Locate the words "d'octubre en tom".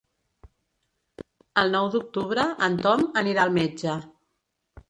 1.97-3.07